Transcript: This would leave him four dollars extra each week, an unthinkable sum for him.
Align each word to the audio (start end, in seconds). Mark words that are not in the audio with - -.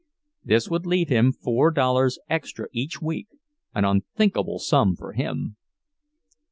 This 0.43 0.67
would 0.67 0.87
leave 0.87 1.09
him 1.09 1.31
four 1.31 1.69
dollars 1.69 2.17
extra 2.27 2.65
each 2.71 3.03
week, 3.03 3.27
an 3.75 3.85
unthinkable 3.85 4.57
sum 4.57 4.95
for 4.95 5.13
him. 5.13 5.57